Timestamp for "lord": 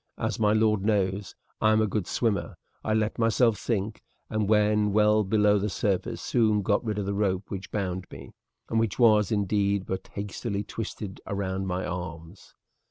0.51-0.81